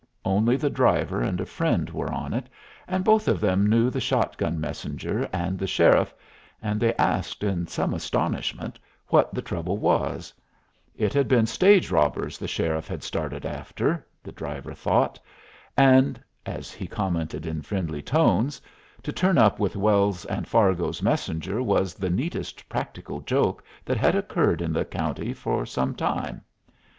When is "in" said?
7.43-7.67, 17.45-17.61, 24.63-24.73